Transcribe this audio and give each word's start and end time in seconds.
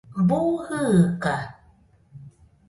Bu 0.29 0.39
jɨɨka 0.67 1.35